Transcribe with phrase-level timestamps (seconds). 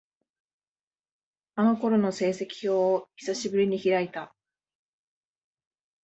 [1.53, 4.33] あの頃の成績表を、久しぶりに開いた。